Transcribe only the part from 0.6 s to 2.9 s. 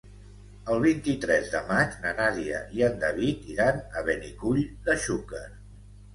El vint-i-tres de maig na Nàdia i